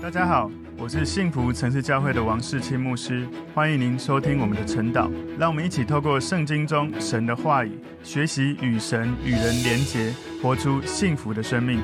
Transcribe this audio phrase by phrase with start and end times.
[0.00, 0.48] 大家好，
[0.78, 5.10] 我是幸福城市教会的王世清牧师，欢迎您收听我们的晨祷。
[5.36, 11.80] 让我们一起透过圣经中神的话语，学习与神与人连结，活出幸福的生命。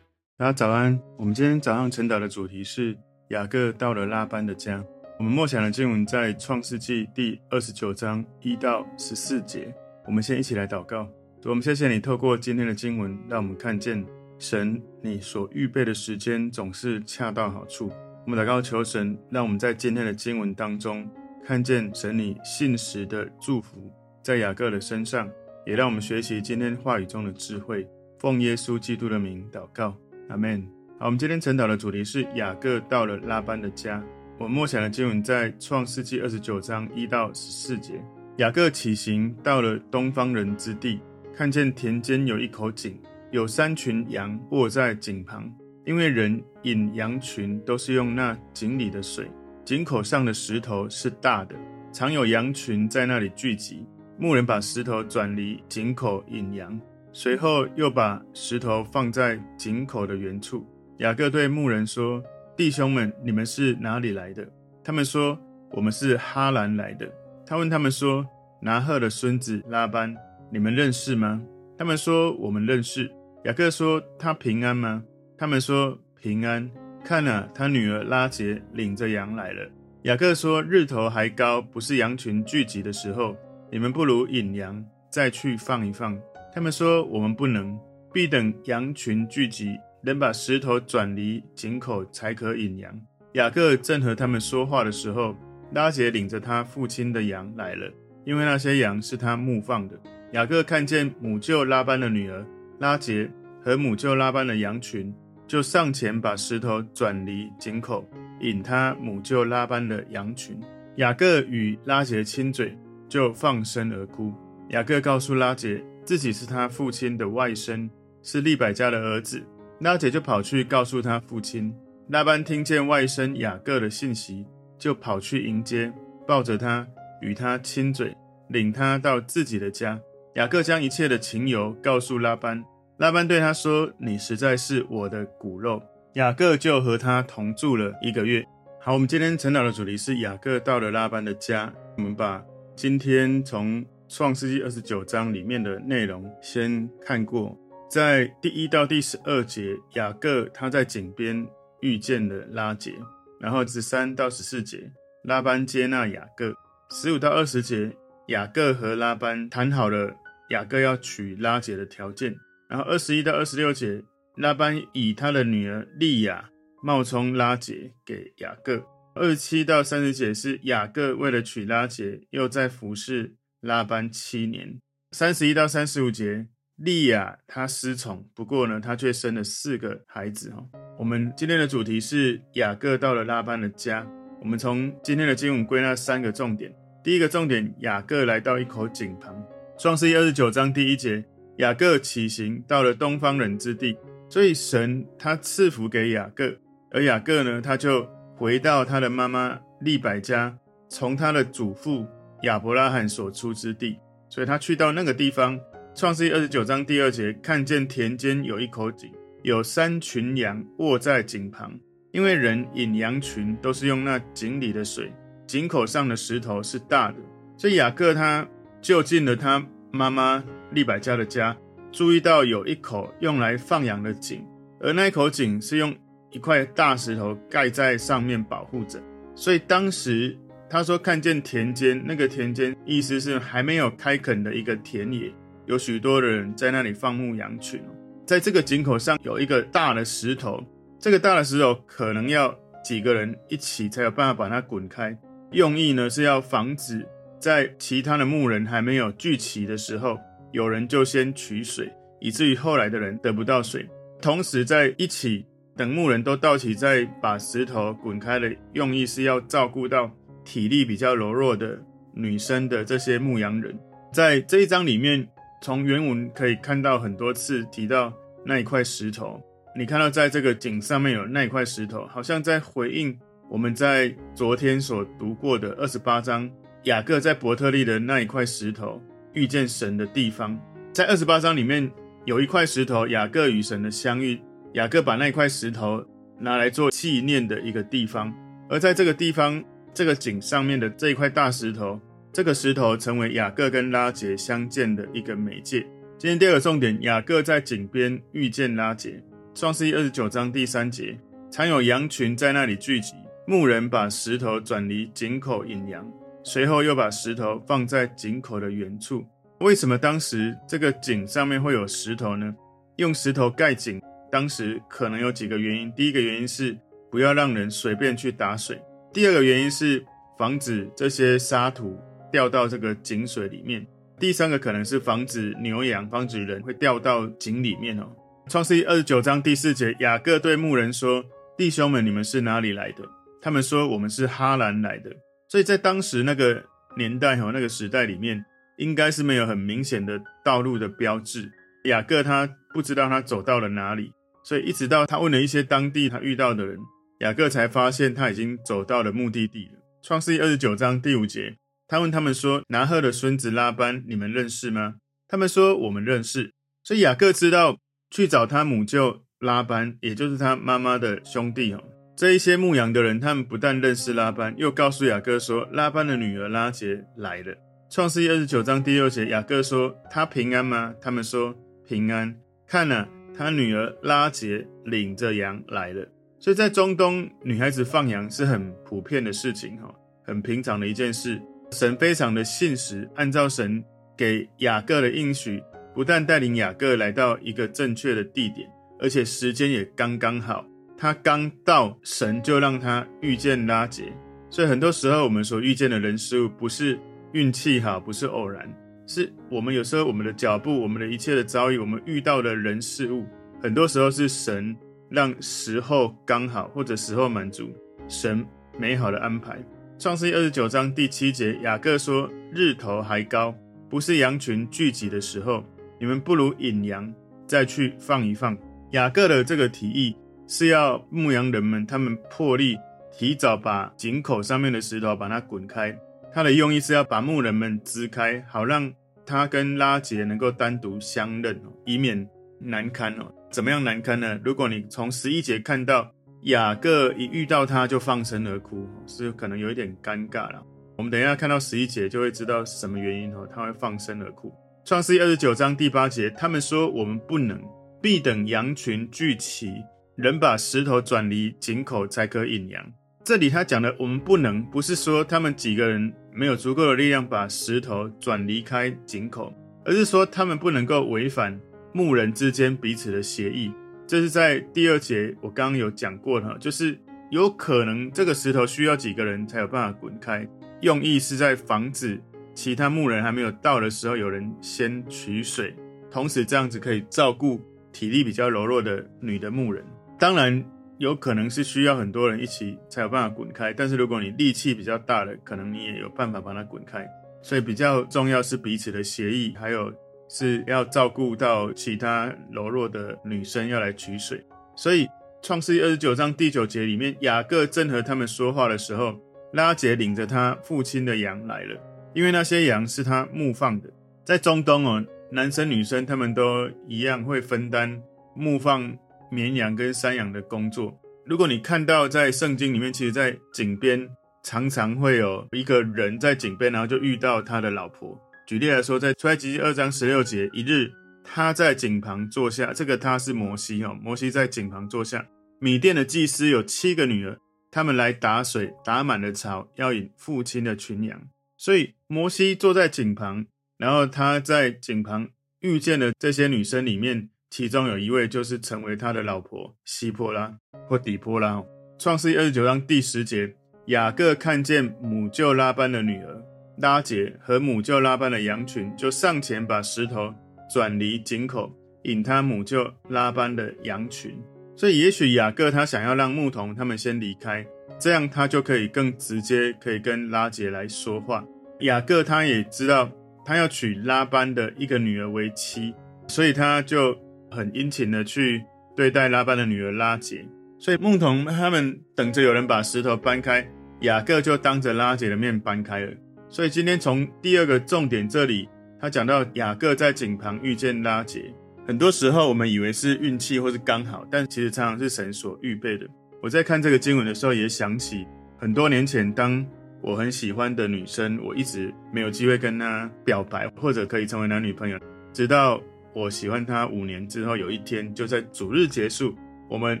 [0.38, 2.96] 大家早安，我们今天早上晨祷的主题是
[3.30, 4.82] 雅各到了拉班的家。
[5.18, 9.74] 我们默想的经文在创世纪第二十九章一到十四节。
[10.06, 11.08] 我们先一起来祷告。
[11.42, 14.06] 主，我们谢谢你透过今天的经文，让我们看见。
[14.42, 17.92] 神，你所预备的时间总是恰到好处。
[18.26, 21.08] 我们祷告求神，让我们在今天的经文当中
[21.44, 23.88] 看见神你信实的祝福
[24.20, 25.30] 在雅各的身上，
[25.64, 27.86] 也让我们学习今天话语中的智慧。
[28.18, 29.96] 奉耶稣基督的名祷告，
[30.28, 30.60] 阿门。
[30.98, 34.02] 好，我们今天晨祷的主题是雅各到了拉班的家。
[34.40, 38.02] 我默想的经文在创世纪二十九章一到十四节。
[38.38, 40.98] 雅各起行到了东方人之地，
[41.32, 42.98] 看见田间有一口井。
[43.32, 45.50] 有三群羊卧在井旁，
[45.86, 49.26] 因为人饮羊群都是用那井里的水。
[49.64, 51.56] 井口上的石头是大的，
[51.90, 53.86] 常有羊群在那里聚集。
[54.18, 56.78] 牧人把石头转离井口引羊，
[57.10, 60.66] 随后又把石头放在井口的原处。
[60.98, 62.22] 雅各对牧人说
[62.54, 64.46] ：“弟兄们，你们是哪里来的？”
[64.84, 65.38] 他们说
[65.72, 67.10] ：“我们是哈兰来的。”
[67.46, 68.26] 他问他们说
[68.60, 70.14] ：“拿鹤的孙子拉班，
[70.52, 71.40] 你们认识吗？”
[71.78, 73.10] 他们说：“我们认识。”
[73.44, 75.02] 雅各说：“他平安吗？”
[75.36, 76.70] 他们说：“平安。”
[77.04, 79.68] 看啊，他女儿拉结领着羊来了。
[80.02, 83.36] 雅各说：“日头还高，不是羊群聚集的时候，
[83.68, 86.16] 你们不如引羊，再去放一放。”
[86.54, 87.76] 他们说：“我们不能，
[88.12, 92.96] 必等羊群聚集，能把石头转离井口，才可引羊。”
[93.34, 95.34] 雅各正和他们说话的时候，
[95.72, 97.90] 拉结领着他父亲的羊来了，
[98.24, 99.98] 因为那些羊是他牧放的。
[100.30, 102.46] 雅各看见母舅拉班的女儿。
[102.82, 103.30] 拉杰
[103.64, 105.14] 和母舅拉班的羊群，
[105.46, 108.04] 就上前把石头转离井口，
[108.40, 110.58] 引他母舅拉班的羊群。
[110.96, 112.76] 雅各与拉杰亲嘴，
[113.08, 114.34] 就放声而哭。
[114.70, 117.88] 雅各告诉拉杰，自己是他父亲的外甥，
[118.20, 119.40] 是利百加的儿子。
[119.78, 121.72] 拉杰就跑去告诉他父亲。
[122.08, 124.44] 拉班听见外甥雅各的信息，
[124.76, 125.92] 就跑去迎接，
[126.26, 126.84] 抱着他，
[127.20, 128.12] 与他亲嘴，
[128.48, 130.00] 领他到自己的家。
[130.34, 132.64] 雅各将一切的情由告诉拉班。
[132.98, 135.82] 拉班对他说：“你实在是我的骨肉。”
[136.14, 138.44] 雅各就和他同住了一个月。
[138.80, 141.72] 好，我们今天晨祷的主题是雅各到了拉班的家。
[141.96, 142.44] 我们把
[142.76, 147.58] 今天从创世纪二十九章里面的内容先看过。
[147.90, 151.46] 在第一到第十二节，雅各他在井边
[151.80, 152.92] 遇见了拉结，
[153.40, 154.92] 然后十三到十四节，
[155.24, 156.54] 拉班接纳雅各。
[156.90, 157.96] 十五到二十节，
[158.28, 160.14] 雅各和拉班谈好了
[160.50, 162.34] 雅各要娶拉结的条件。
[162.72, 164.02] 然后二十一到二十六节，
[164.36, 166.48] 拉班以他的女儿利亚
[166.82, 168.82] 冒充拉杰给雅各。
[169.14, 174.80] 二十七到三十节是雅各为了娶拉杰，又在服侍拉班七年。
[175.10, 176.46] 三十一到三十五节，
[176.76, 180.48] 利亚她失宠，不过呢，她却生了四个孩子。
[180.52, 180.66] 哈，
[180.98, 184.06] 我们今天的主题是雅各到了拉班的家。
[184.40, 186.74] 我们从今天的经文归纳三个重点。
[187.04, 189.46] 第一个重点，雅各来到一口井旁。
[189.78, 191.22] 创世记二十九章第一节。
[191.58, 193.96] 雅各起行到了东方人之地，
[194.28, 196.56] 所以神他赐福给雅各，
[196.90, 200.56] 而雅各呢，他就回到他的妈妈利百加，
[200.88, 202.06] 从他的祖父
[202.42, 203.98] 亚伯拉罕所出之地，
[204.30, 205.58] 所以他去到那个地方。
[205.94, 211.78] 创世记二十九章第二节，看见田间有一口井，有三群羊卧在井旁，
[212.12, 215.12] 因为人饮羊群都是用那井里的水，
[215.46, 217.16] 井口上的石头是大的，
[217.58, 218.48] 所以雅各他
[218.80, 220.42] 就近了他妈妈。
[220.74, 221.56] 利百加的家，
[221.90, 224.44] 注意到有一口用来放羊的井，
[224.80, 225.94] 而那一口井是用
[226.30, 228.98] 一块大石头盖在上面保护着。
[229.34, 230.36] 所以当时
[230.68, 235.32] 他说看见田间，那个田间意思是还没有开垦的一个田野，
[235.66, 237.80] 有许多的人在那里放牧羊群。
[238.24, 240.62] 在这个井口上有一个大的石头，
[240.98, 245.14] 这个大的石头可能要几个人一起才有办法把它滚开，
[245.50, 247.06] 用意呢是要防止
[247.38, 250.18] 在其他的牧人还没有聚齐的时候。
[250.52, 253.88] 有人就先取水，以至于后来的人得不到水。
[254.20, 255.44] 同时在一起
[255.76, 260.10] 等牧人都到齐，再把石头滚开的用意是要照顾到
[260.44, 261.82] 体力比较柔弱的
[262.14, 263.76] 女生的这些牧羊人。
[264.12, 265.26] 在这一章里面，
[265.62, 268.12] 从原文可以看到很多次提到
[268.44, 269.40] 那一块石头。
[269.74, 276.48] 你看到在这个井上面有那一块石头，好像在回应我们在昨天所读过的二十八章
[276.84, 279.02] 雅各在伯特利的那一块石头。
[279.34, 280.58] 遇见神的地方，
[280.92, 281.90] 在二十八章里面
[282.24, 284.40] 有一块石头，雅各与神的相遇。
[284.74, 286.02] 雅各把那块石头
[286.38, 288.32] 拿来做纪念的一个地方。
[288.70, 289.62] 而在这个地方，
[289.92, 292.00] 这个井上面的这一块大石头，
[292.32, 295.86] 这个石头成为雅各跟拉结相见的一个媒介。
[296.16, 299.22] 今天第二个重点，雅各在井边遇见拉结。
[299.54, 301.18] 创世记二十九章第三节，
[301.50, 303.12] 常有羊群在那里聚集，
[303.46, 306.10] 牧人把石头转离井口引羊，
[306.44, 309.24] 随后又把石头放在井口的原处。
[309.60, 312.54] 为什么当时这个井上面会有石头呢？
[312.96, 314.00] 用石头盖井，
[314.30, 315.92] 当时可能有几个原因。
[315.92, 316.76] 第一个原因是
[317.10, 318.76] 不要让人随便去打水；
[319.12, 320.04] 第二个原因是
[320.36, 321.98] 防止这些沙土
[322.30, 323.82] 掉到这个井水里面；
[324.18, 328.06] 第三个可能是防止牛羊、防止人会掉到井里面哦。
[328.48, 331.24] 创世记二十九章第四节，雅各对牧人说
[331.56, 333.04] ：“弟兄们，你们是哪里来的？”
[333.40, 335.10] 他们说：“我们是哈兰来的。”
[335.52, 336.64] 所以在当时那个
[336.96, 338.42] 年代和那个时代里面，
[338.78, 341.52] 应该是没有很明显的道路的标志。
[341.84, 346.78] 雅各他不知道他走到了哪里，所以一直到他问了一些当地他遇到的人，
[347.20, 349.72] 雅各才发现他已经走到了目的地了。
[350.00, 354.94] 创世记二十九章第五节，他问他们说：“拿鹤的孙子拉班，你们认识吗？”
[355.28, 357.76] 他们说：“我们认识。”所以雅各知道。
[358.10, 361.82] 去找他母舅拉班，也就是他妈妈的兄弟哦。
[362.22, 367.52] 这一些牧羊的人，他们不但认识拉班，又告诉雅各说，拉班的女儿拉结来了。
[367.90, 371.52] 创世记二十九章第六节，雅各说：“他平安吗？”他们说
[371.84, 372.32] ：“平安。”
[372.64, 376.06] 看了，他女儿拉结领着羊来了。
[376.38, 379.92] 所以在中东，女孩子放羊是很普遍的事情哈，
[380.24, 381.42] 很平常的一件事。
[381.72, 383.82] 神非常的信实，按照神
[384.16, 385.60] 给雅各的应许。
[385.92, 388.70] 不但带领雅各来到一个正确的地点，
[389.00, 390.64] 而且时间也刚刚好。
[391.02, 394.04] 他刚到，神就让他遇见拉结。
[394.48, 396.96] 所以很多时候，我们所遇见的人事物，不是
[397.32, 398.72] 运气好，不是偶然，
[399.08, 403.26] 是我们有时候我们的脚步，我们的一切的遭遇，我们遇到的人事物，
[403.60, 404.76] 很多时候是神
[405.10, 407.68] 让时候刚好，或者时候满足，
[408.06, 408.46] 神
[408.78, 409.58] 美好的安排。
[409.98, 413.52] 创世记二十九章第七节，雅各说：“日头还高，
[413.90, 415.64] 不是羊群聚集的时候。”
[415.98, 417.12] 你们不如引羊，
[417.44, 418.56] 再去放一放。
[418.92, 420.14] 雅各的这个提议
[420.54, 422.76] 是要牧羊人们他们破例
[423.10, 425.98] 提早把井口上面的石头把它滚开。
[426.30, 428.92] 他的用意是要把牧人们支开，好让
[429.24, 432.28] 他跟拉杰能够单独相认，以免
[432.58, 433.32] 难堪哦。
[433.50, 434.38] 怎么样难堪呢？
[434.44, 436.12] 如果你从十一节看到
[436.42, 440.62] 雅各一遇到他就放声而哭，是可能有一点尴尬了。
[440.98, 444.52] 我们等一下看到十一节就会知道是什么原因哦，他会放声而哭。
[444.84, 447.58] 创世记二十九章第八节，他们说：“我们不能，
[448.02, 449.72] 必等羊群聚齐，
[450.16, 452.84] 人把石头转离井口，才可引羊。”
[453.24, 459.52] 这里他讲的“我们不能”，不是说他们几个人没有足够的力量把石头转离开井口，
[459.84, 461.60] 而是说他们不能够违反
[461.92, 463.72] 牧人之间彼此的协议。
[464.06, 466.98] 这是在第二节我刚刚有讲过的，就是
[467.30, 470.46] 有可能这个石头需要几个人才有办法滚开，
[470.80, 472.20] 用意是在防止。
[472.54, 475.74] 其他牧人还没有到的时候，有人先取水，
[476.10, 477.58] 同时这样子可以照顾
[477.92, 479.82] 体力比较柔弱的女的牧人。
[480.22, 480.64] 当然，
[480.98, 487.04] 有可能是需要很多人一起才有办法滚开，但是如果你力气比较大的，可能你也有办法把它滚开。
[487.42, 489.92] 所以比较重要是彼此的协议，还有
[490.28, 494.40] 是要照顾到其他柔弱的女生要来取水。
[494.76, 495.08] 所以
[495.42, 499.18] 创世记二十九章第九节里面，雅各正和他们说话的时候，
[499.52, 501.76] 拉结领着他父亲的羊来了。
[502.14, 503.90] 因为那些羊是他牧放的，
[504.22, 508.00] 在中东哦，男生女生他们都一样会分担
[508.36, 508.96] 牧放
[509.32, 510.96] 绵羊跟山羊的工作。
[511.24, 514.06] 如果你看到在圣经里面，其实，在井边
[514.44, 518.20] 常常会有一个人在井边，然后就遇到他的老婆。
[518.46, 520.92] 举例来说，在出埃及二章十六节，一日
[521.24, 525.26] 他在井旁坐下，这个他是摩西哦，摩西在井旁坐下。
[525.60, 527.38] 米甸的祭司有七个女儿，
[527.70, 531.28] 他们来打水，打满了槽，要引父亲的群羊。
[531.56, 533.46] 所以摩西坐在井旁，
[533.78, 535.28] 然后他在井旁
[535.60, 540.50] 遇见了这些女生里面，其中有一位就是成为他的老婆西波拉
[540.88, 541.62] 或底波拉。
[541.98, 543.54] 创世二十九章第十节，
[543.88, 546.42] 雅各看见母舅拉班的女儿
[546.78, 550.32] 拉结和母舅拉班的羊群，就上前把石头
[550.72, 551.70] 转离井口，
[552.04, 554.34] 引他母舅拉班的羊群。
[554.74, 557.66] 所以也许雅各他想要让牧童他们先离开。
[557.98, 561.44] 这样他就可以更直接，可以跟拉结来说话。
[561.80, 563.12] 雅各他也知道，
[563.44, 565.94] 他要娶拉班的一个女儿为妻，
[566.26, 567.14] 所以他就
[567.54, 568.64] 很殷勤的去
[568.96, 570.44] 对待拉班的女儿拉杰。
[570.78, 573.64] 所以牧童他们等着有人把石头搬开，
[574.00, 576.12] 雅各就当着拉杰的面搬开了。
[576.48, 578.68] 所以今天从第二个重点这里，
[579.00, 581.54] 他讲到雅各在井旁遇见拉杰。
[581.86, 586.06] 很多时候我们以为是运气或是刚好，但其实常常是神所预备的。
[586.42, 588.26] 我在看这个经文的时候，也想起
[588.58, 589.64] 很多年前，当
[590.00, 594.98] 我很喜欢的女生，我一直没有机会跟她表白，或者可以成为男女朋友。
[595.32, 595.80] 直到
[596.14, 599.34] 我喜欢他五年之后，有一天就在主日结束，
[599.68, 600.00] 我们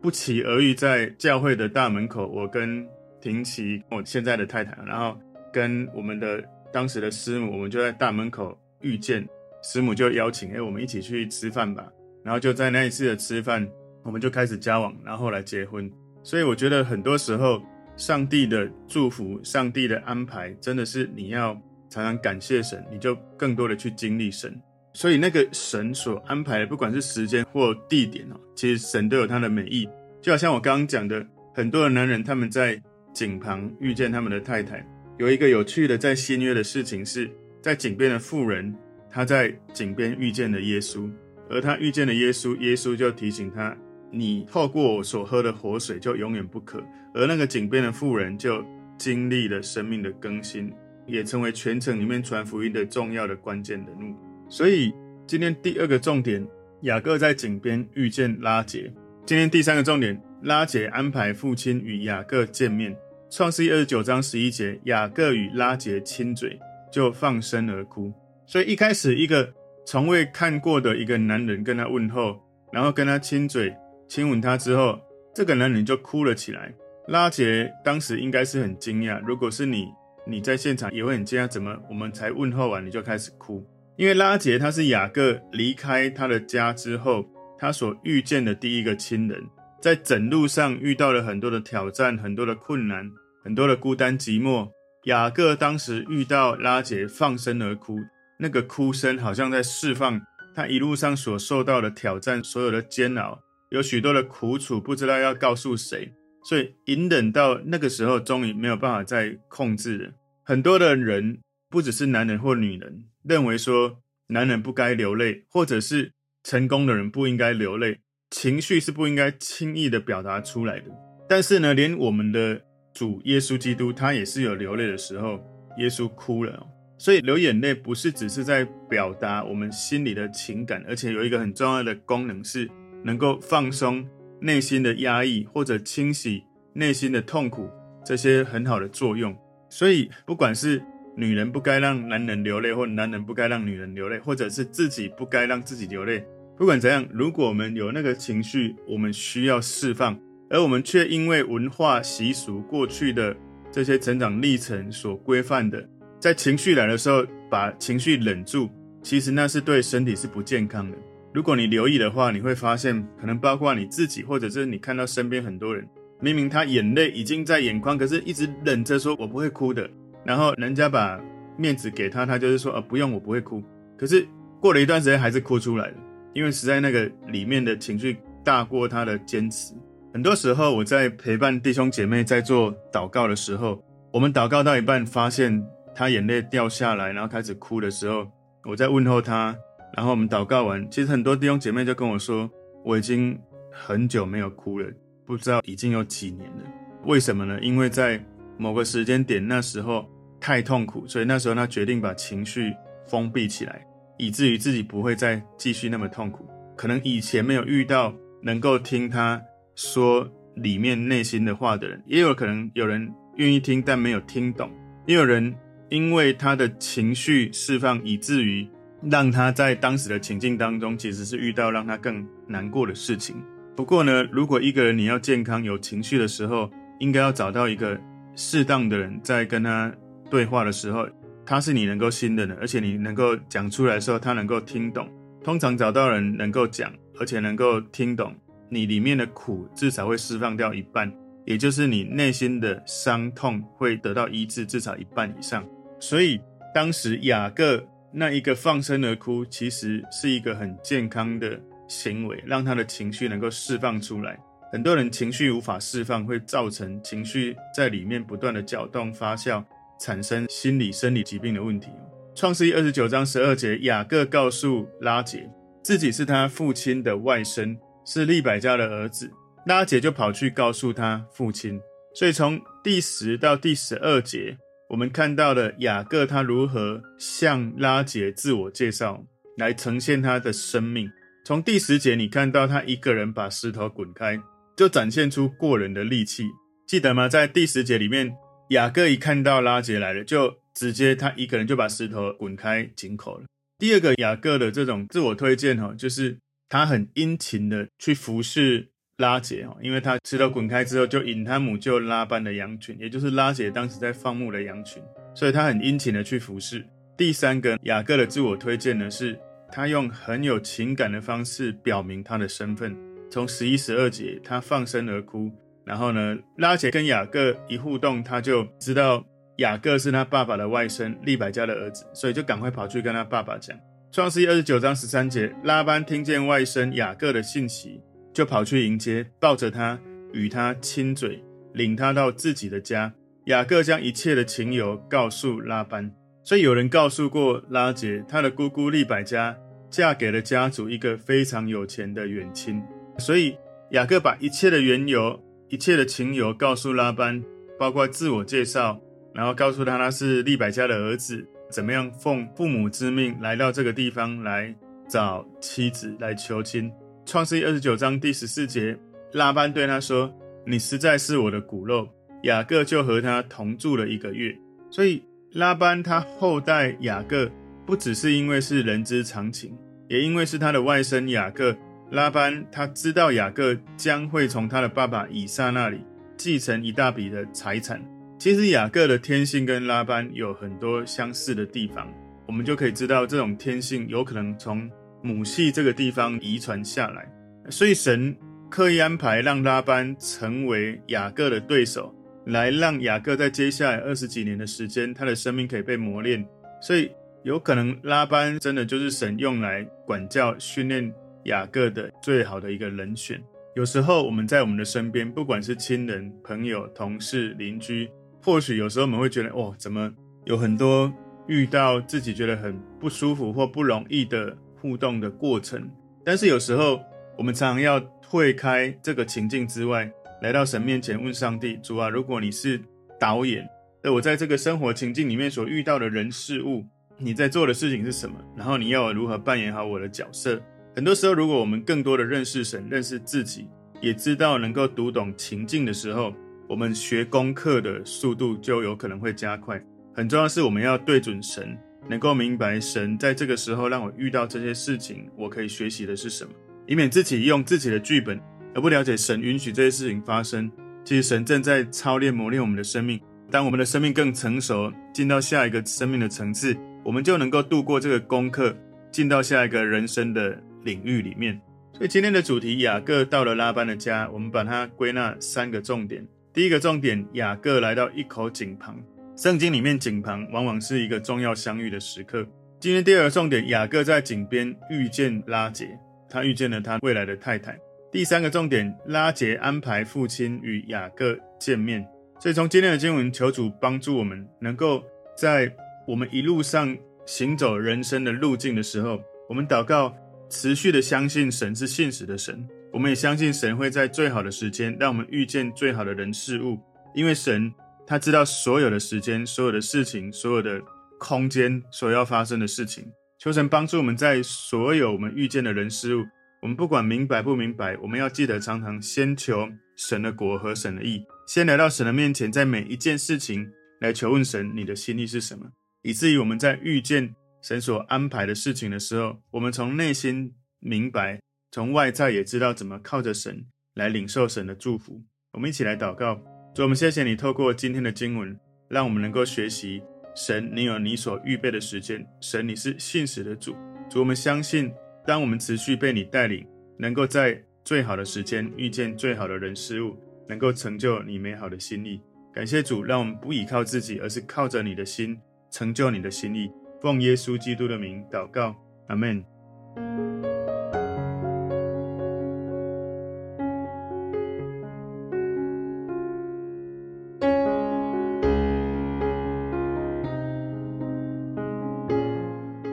[0.00, 2.26] 不期而遇在教会的大门口。
[2.28, 2.86] 我跟
[3.20, 5.18] 婷琪，我现在的太太，然后
[5.52, 6.42] 跟我们的
[6.72, 9.26] 当时的师母，我们就在大门口遇见。
[9.62, 11.86] 师母就邀请，哎，我们一起去吃饭吧。
[12.22, 13.68] 然后就在那一次的吃饭，
[14.02, 15.90] 我们就开始交往，然后后来结婚。
[16.22, 17.60] 所以我觉得很多时候，
[17.96, 21.52] 上帝的祝福、上帝的安排，真的是你要
[21.90, 24.56] 常常感谢神，你就更多的去经历神。
[24.96, 29.86] 所以那个神所安排的，不管是时间或地点哦，其实神都有他的美意。
[30.22, 31.22] 就好像我刚刚讲的，
[31.54, 34.82] 很多的男人他们在井旁遇见他们的太太，
[35.18, 38.74] 有一个有趣的在新约的事情是，在井边的妇人，
[39.10, 41.06] 她在井边遇见了耶稣。
[41.50, 43.76] 而他遇见了耶稣，耶稣就提醒他
[44.10, 48.64] ：“你透过我所喝的活水，就永远不渴。”而那个井边的妇人就
[48.96, 50.72] 经历了生命的更新，
[51.06, 54.16] 也成为全城里面传福音的重要的关键人物。
[54.48, 54.92] 所以
[55.26, 56.46] 今天第二个重点，
[56.82, 58.92] 雅各在井边遇见拉杰。
[59.24, 62.96] 今天第三个重点，拉杰安排父亲与雅各见面。
[63.30, 66.58] 创世记二十九章十一节，雅各与拉杰亲嘴，
[66.92, 68.12] 就放声而哭。
[68.46, 69.52] 所以一开始一个。
[69.88, 73.72] 从未看过的一个男人跟他问候，然后跟他亲嘴、
[74.08, 74.98] 亲吻他之后，
[75.32, 76.74] 这个男人就哭了起来。
[77.06, 79.86] 拉杰当时应该是很惊讶，如果是你，
[80.26, 83.64] 你在现场也会很惊讶，怎么我们才问候完你就开始哭？
[83.96, 87.26] 因为拉杰他是雅各离开他的家之后，
[87.58, 89.42] 他所遇见的第一个亲人，
[89.80, 93.10] 在整路上遇到了很多的挑战、很多的困难、
[93.42, 94.68] 很多的孤单寂寞。
[95.04, 97.98] 雅各当时遇到拉杰，放声而哭。
[98.38, 100.20] 那个哭声好像在释放
[100.54, 106.12] 他一路上所受到的挑战，所有的煎熬，有许多的苦楚，不知道要告诉谁，
[106.44, 110.10] 所以隐忍到那个时候，终于没有办法再控制了。
[110.44, 111.38] 很多的人，
[111.70, 120.86] 不只是男人或女人，认为说男人不该流泪，或者是成功的人不应该流泪，情绪是不应该轻易的表达出来的。
[121.28, 122.62] 但是呢，连我们的
[122.94, 125.40] 主耶稣基督，他也是有流泪的时候，
[125.78, 126.66] 耶稣哭了。
[126.98, 132.70] 所以流眼泪不是只是在表达我们心里的情感，而且有一个很重要的功能是
[133.04, 134.08] 能够放松
[134.40, 137.68] 内心的压抑，或者清洗内心的痛苦，
[138.04, 139.36] 这些很好的作用。
[139.68, 140.82] 所以不管是
[141.18, 146.22] 女人不该让男人流泪，或男人不该让女人流泪，或者是自己不该让自己流泪，
[146.58, 150.18] 不管怎样，如果我们有那个情绪，我们需要释放，
[150.50, 153.34] 而我们却因为文化习俗过去的
[153.72, 155.88] 这些成长历程所规范的。
[156.20, 158.68] 在情绪来的时候，把情绪忍住，
[159.02, 160.98] 其实那是对身体是不健康的。
[161.32, 165.86] 如果你留意的话，你会发现，可能包括你自己，或者是你看到身边很多人，
[166.20, 169.88] 明明他眼泪已经在眼眶，可是一直忍着说“我不会哭的”，
[170.26, 171.20] 然后人家把
[171.56, 173.62] 面子给他，他就是说“啊，不用，我不会哭”。
[173.96, 174.26] 可是
[174.60, 175.94] 过了一段时间，还是哭出来了，
[176.34, 179.74] 因为实在那个里面的情绪大过他的坚持。
[180.12, 185.64] 很多时候，我在陪伴弟兄姐妹在做祷告的时候，我们祷告到一半，发现。
[185.98, 188.30] 他眼泪掉下来，然后开始哭的时候，
[188.64, 189.56] 我在问候他，
[189.96, 192.50] 然后我们祷告完，其实很多弟兄姐妹就跟我说，
[192.84, 193.40] 我已经
[193.72, 194.86] 很久没有哭了，
[195.24, 196.64] 不知道已经有几年了。
[197.06, 197.58] 为什么呢？
[197.62, 198.22] 因为在
[198.58, 200.06] 某个时间点，那时候
[200.40, 202.74] 太痛苦，所以那时候他决定把情绪
[203.06, 203.84] 封闭起来，
[204.18, 206.48] 以至于自己不会再继续那么痛苦。
[206.76, 209.40] 可能以前没有遇到能够听他
[209.74, 214.70] 说里面内心的话的人，也有可能有人愿意听，但没有听懂，
[215.06, 215.54] 也有人。
[215.88, 218.68] 因为他的情绪释放，以至于
[219.08, 223.36] 让他在当时的情境当中，其实是遇到让他更难过的事情。
[223.76, 227.96] 不过呢，如果一个人你要健康有情绪的时候，应该要找到一个
[228.34, 229.94] 适当的人，在跟他
[230.30, 231.06] 对话的时候，
[231.44, 235.08] 他是你能够信任的，而且你能够讲出来的时候，他能够听懂。
[235.44, 238.34] 通常找到人能够讲，而且能够听懂，
[238.68, 241.12] 你里面的苦至少会释放掉一半，
[241.44, 245.64] 也就是你内心的伤痛会得到医治，至少一半以上。
[246.00, 246.40] 所以
[246.74, 247.80] 当时雅各
[248.12, 254.36] 那一个放声而哭，其实是一个很健康的行为，让他的情绪能够释放出来。
[254.72, 259.62] 很多人情绪无法释放，会造成情绪在里面不断的搅动发酵，
[260.00, 261.88] 产生心理生理疾病的问题。
[262.34, 265.48] 创世记二十九章十二节，雅各告诉拉结，
[265.82, 269.30] 自己是他父亲的外甥，是利百加的儿子。
[269.66, 271.80] 拉结就跑去告诉他父亲。
[272.14, 274.58] 所以从第十到第十二节。
[274.88, 279.24] 我们看到了雅各他如何向拉结自我介绍，
[279.58, 281.10] 来呈现他的生命。
[281.44, 284.40] 从第十节，你看到他一个人把石头滚开，
[284.76, 286.44] 就展现出过人的力气。
[286.86, 287.28] 记得吗？
[287.28, 288.32] 在第十节里面，
[288.70, 293.44] 雅各一看到拉杰来了，就直接他一个人就把石头滚开井口了。
[293.78, 305.00] 第二个雅各的这种自我推荐哈，就是他很殷勤的去服侍拉杰哈，因为他石头滚开之后，就引他母舅拉班的羊群，也就是拉杰当时在放牧的羊群，
[305.32, 306.84] 所以他很殷勤的去服侍。
[307.16, 309.38] 第三个雅各的自我推荐呢，是
[309.70, 312.96] 他用很有情感的方式表明他的身份。
[313.30, 315.52] 从十一、十二节，他放声而哭。
[315.86, 319.24] 然后呢，拉杰跟雅各一互动，他就知道
[319.58, 323.74] 雅各是他爸爸的外甥利百加的儿子，所以就赶快跑去跟他爸爸讲。
[324.10, 328.02] 创世记二十九章十三节，拉班听见外甥雅各的信息，
[328.34, 329.98] 就跑去迎接，抱着他，
[330.32, 331.42] 与他亲嘴，
[331.74, 333.12] 领他到自己的家。
[333.44, 336.12] 雅各将一切的情由告诉拉班。
[336.42, 339.56] 所以有人告诉过拉杰，他的姑姑利百加
[339.88, 342.82] 嫁给了家族一个非常有钱的远亲。
[343.18, 343.56] 所以
[343.90, 347.42] 雅各把一切的缘由、一切的情由告诉拉班，
[347.78, 349.00] 包括自我介绍，
[349.34, 354.74] 然后告诉他他是利百加的儿子，怎么样奉父母之命来到这个地方来
[355.08, 356.90] 找妻子来求亲。
[357.24, 358.96] 创世记二十九章第十四节，
[359.32, 360.32] 拉班对他说
[360.66, 362.08] ：“你实在是我的骨肉。”
[362.44, 364.56] 雅各就和他同住了一个月。
[364.90, 365.22] 所以。
[365.52, 367.50] 拉班他后代雅各，
[367.86, 369.74] 不只是因为是人之常情，
[370.06, 371.74] 也因为是他的外甥雅各。
[372.10, 376.00] 拉班他知道雅各将会从他的爸爸以撒那里
[376.36, 378.00] 继承一大笔的财产。
[378.38, 382.06] 其实雅各的天性跟拉班有很多相似的地方，
[382.46, 384.90] 我们就可以知道这种天性有可能从
[385.22, 387.26] 母系这个地方遗传下来。
[387.70, 388.36] 所以神
[388.70, 392.12] 刻意安排让拉班成为雅各的对手。
[392.46, 396.46] 来让雅各在接下来二十几年的时间，他的生命可以被磨练，
[396.80, 397.10] 所以
[397.42, 401.12] 有可能拉班真的就是神用来管教训练
[401.46, 403.42] 雅各的最好的一个人选。
[403.74, 408.08] 有时候我们在我们的身边，不管是亲人、朋友、同事、邻居，
[408.42, 410.10] 或许有时候我们会觉得，哦，怎么
[410.44, 411.12] 有很多
[411.46, 415.90] 遇到自己觉得很不舒服或不容易的互动的过程，
[416.24, 417.00] 但是有时候
[417.36, 420.10] 我们常常要退开这个情境之外。
[420.42, 422.78] 来到神面前问上帝：主啊，如果你是
[423.18, 423.66] 导演，
[424.02, 426.84] 那我在这个生活情境里面所遇到的人事物，
[427.16, 428.36] 你在做的事情是什么？
[428.54, 430.60] 然后你要我如何扮演好我的角色？
[430.96, 433.68] 很多时候，如果我们更多的认识神、认识自己，
[434.00, 436.32] 也知道能够读懂情境的时候，
[436.66, 439.78] 我们学功课的速度就有可能会加快。
[440.14, 441.76] 很重要的是，我们要对准神，
[442.08, 446.50] 能够明白神在这个时候让我遇到这些事情，我可以学习的是什么，
[446.86, 448.40] 以免自己用自己的剧本。
[448.74, 450.72] 而不了解神允许这些事情发生，
[451.04, 453.20] 其实神正在操练磨练我们的生命。
[453.50, 458.74] 当我们的生命更成熟，进到下一个生命的层次，我们就能够度过这个功课，
[459.12, 461.60] 进到下一个人生的领域里面。
[461.92, 466.26] 所以今天的主题，雅各到了拉班的家，我们把它归纳三个重点。
[466.54, 468.96] 第一个重点，雅各来到一口井旁。
[469.36, 472.46] 圣经里面井旁往往是一个重要相遇的时刻。
[472.80, 475.98] 今天第二个重点，雅各在井边遇见拉杰，
[476.30, 477.78] 他遇见了他未来的太太。
[478.12, 482.06] 第三个重点，拉杰安排父亲与雅各见面。
[482.38, 485.02] 所以从今天的经文，求主帮助我们，能够
[485.36, 485.70] 在
[486.06, 490.14] 我们一路上行走人生的路径的时候，我们祷告，
[490.48, 492.66] 持续的相信神是信实的神。
[492.92, 496.78] 我们也相信神会在最好的时间，让我们遇见最好的人事物。
[497.14, 497.72] 因为神
[498.06, 500.80] 他知道所有的时间、所有的事情、所有的
[501.18, 503.04] 空间所要发生的事情。
[503.38, 506.24] 求神帮助我们在所有我们遇见的人事物。
[506.62, 515.66] 我们不管明白不明白，我们要记得常常先求神的国和神的意，先来到神的面前，在每一件事情来求问神，你的心意是什么？
[516.02, 517.34] 以至于我们在遇见
[517.66, 521.40] 神所安排的事情的时候，我们从内心明白，
[521.72, 525.20] 从外在也知道怎么靠着神来领受神的祝福。
[525.52, 526.40] 我们一起来祷告，
[526.72, 528.56] 主，我们谢谢你透过今天的经文，
[528.88, 530.00] 让我们能够学习
[530.36, 533.74] 神，你有你所预备的时间，神你是信实的主，
[534.08, 534.92] 主，我们相信。
[535.26, 536.64] 当我们持续被你带领，
[537.00, 540.16] 能够在最好的时间遇见最好的人事物，
[540.48, 542.20] 能够成就你美好的心意。
[542.54, 545.36] 感谢主，让我们不依靠自己，而是靠着你的心
[545.72, 546.70] 成就你的心意。
[546.98, 548.74] 奉耶稣基督的名祷告，
[549.08, 549.44] 阿门。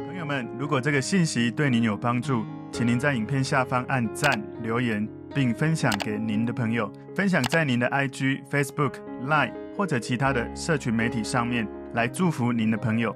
[0.05, 13.15] 朋友们如果这个信息对您有帮助，请您在影片下方按赞、留言，并分享给您的朋友，分享在您的 IG、Facebook、Line 或者其他的社群媒体上面，来祝福您的朋友。